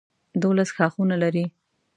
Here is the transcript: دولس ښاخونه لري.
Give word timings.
دولس 0.41 0.69
ښاخونه 0.75 1.15
لري. 1.23 1.45